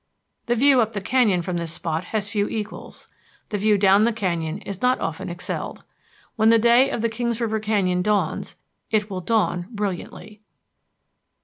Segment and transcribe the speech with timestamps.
[0.47, 3.07] The view up the canyon from this spot has few equals.
[3.49, 5.83] The view down the canyon is not often excelled.
[6.37, 8.55] When the day of the Kings River Canyon dawns,
[8.89, 10.41] it will dawn brilliantly.